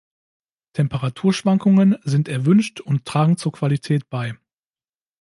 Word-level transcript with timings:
Temperaturschwankungen 0.73 1.95
sind 2.01 2.27
erwünscht 2.27 2.79
und 2.79 3.05
tragen 3.05 3.37
zur 3.37 3.51
Qualität 3.51 4.09
bei. 4.09 4.35